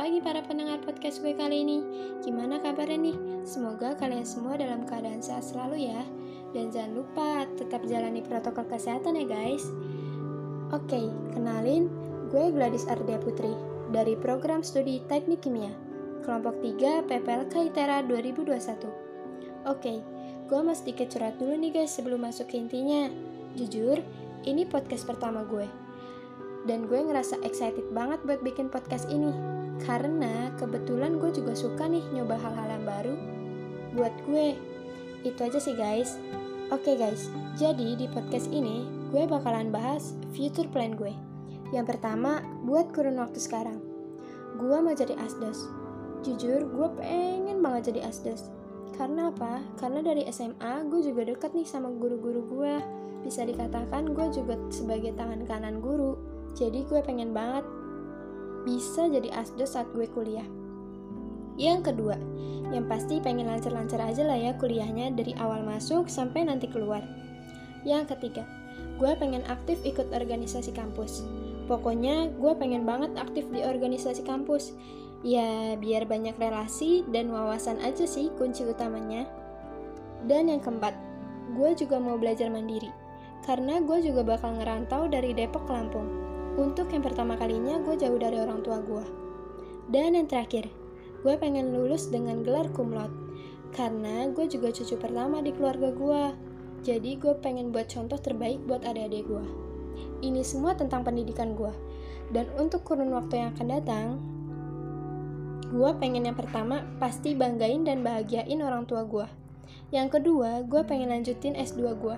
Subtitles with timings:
[0.00, 1.78] pagi para pendengar podcast gue kali ini.
[2.24, 3.16] Gimana kabarnya nih?
[3.44, 6.00] Semoga kalian semua dalam keadaan sehat selalu ya.
[6.56, 9.68] Dan jangan lupa tetap jalani protokol kesehatan ya guys.
[10.72, 11.92] Oke, kenalin,
[12.32, 13.52] gue Gladys Ardia Putri
[13.92, 15.76] dari program studi Teknik Kimia,
[16.24, 19.68] kelompok 3 PPLK ITERA 2021.
[19.68, 20.00] Oke,
[20.48, 23.12] gue mau sedikit curhat dulu nih guys sebelum masuk ke intinya.
[23.60, 24.00] Jujur,
[24.48, 25.83] ini podcast pertama gue
[26.64, 29.30] dan gue ngerasa excited banget buat bikin podcast ini.
[29.84, 33.14] Karena kebetulan gue juga suka nih nyoba hal-hal yang baru
[33.92, 34.56] buat gue.
[35.24, 36.16] Itu aja sih guys.
[36.72, 37.28] Oke okay guys.
[37.60, 41.12] Jadi di podcast ini gue bakalan bahas future plan gue.
[41.70, 43.78] Yang pertama buat kurun waktu sekarang.
[44.56, 45.68] Gue mau jadi asdos.
[46.24, 48.48] Jujur gue pengen banget jadi asdos.
[48.96, 49.60] Karena apa?
[49.76, 52.74] Karena dari SMA gue juga deket nih sama guru-guru gue
[53.26, 57.66] Bisa dikatakan gue juga sebagai tangan kanan guru jadi gue pengen banget
[58.64, 60.46] bisa jadi asdos saat gue kuliah.
[61.54, 62.16] Yang kedua,
[62.74, 67.04] yang pasti pengen lancar-lancar aja lah ya kuliahnya dari awal masuk sampai nanti keluar.
[67.86, 68.42] Yang ketiga,
[68.98, 71.22] gue pengen aktif ikut organisasi kampus.
[71.70, 74.74] Pokoknya gue pengen banget aktif di organisasi kampus.
[75.24, 79.24] Ya, biar banyak relasi dan wawasan aja sih kunci utamanya.
[80.28, 80.92] Dan yang keempat,
[81.56, 82.92] gue juga mau belajar mandiri.
[83.44, 86.33] Karena gue juga bakal ngerantau dari Depok ke Lampung.
[86.54, 89.02] Untuk yang pertama kalinya, gue jauh dari orang tua gue.
[89.90, 90.70] Dan yang terakhir,
[91.26, 93.16] gue pengen lulus dengan gelar laude.
[93.74, 96.24] Karena gue juga cucu pertama di keluarga gue.
[96.86, 99.44] Jadi gue pengen buat contoh terbaik buat adik-adik gue.
[100.22, 101.74] Ini semua tentang pendidikan gue.
[102.30, 104.06] Dan untuk kurun waktu yang akan datang,
[105.74, 109.43] gue pengen yang pertama pasti banggain dan bahagiain orang tua gue.
[109.90, 112.16] Yang kedua, gue pengen lanjutin S2 gue.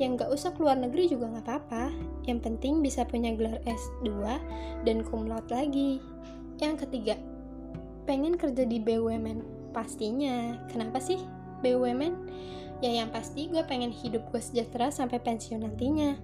[0.00, 1.92] Yang gak usah keluar negeri juga gak apa-apa.
[2.26, 4.08] Yang penting bisa punya gelar S2
[4.82, 6.02] dan cum laude lagi.
[6.58, 7.14] Yang ketiga,
[8.04, 9.70] pengen kerja di BUMN.
[9.72, 11.20] Pastinya, kenapa sih
[11.64, 12.14] BUMN?
[12.82, 16.18] Ya yang pasti gue pengen hidup gue sejahtera sampai pensiun nantinya.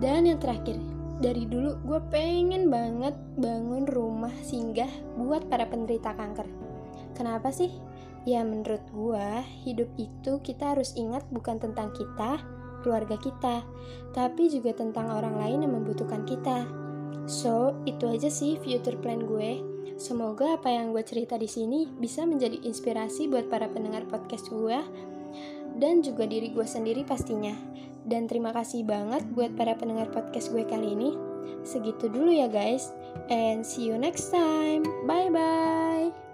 [0.00, 0.80] Dan yang terakhir,
[1.20, 4.88] dari dulu gue pengen banget bangun rumah singgah
[5.20, 6.48] buat para penderita kanker.
[7.12, 7.68] Kenapa sih?
[8.28, 12.40] Ya menurut gua, hidup itu kita harus ingat bukan tentang kita,
[12.84, 13.64] keluarga kita,
[14.12, 16.68] tapi juga tentang orang lain yang membutuhkan kita.
[17.30, 19.62] So, itu aja sih future plan gue.
[20.00, 24.80] Semoga apa yang gue cerita di sini bisa menjadi inspirasi buat para pendengar podcast gue
[25.76, 27.52] dan juga diri gue sendiri pastinya.
[28.00, 31.10] Dan terima kasih banget buat para pendengar podcast gue kali ini.
[31.60, 32.88] Segitu dulu ya guys,
[33.28, 34.80] and see you next time.
[35.04, 36.29] Bye bye.